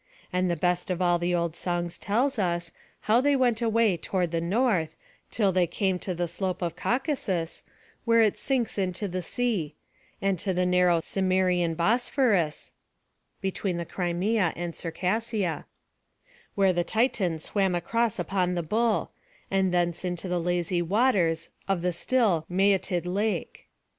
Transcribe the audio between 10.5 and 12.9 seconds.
the narrow Cimmerian Bosphorus,[A]